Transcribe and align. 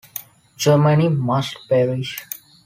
Germany 0.57 1.09
Must 1.09 1.55
Perish! 1.69 2.17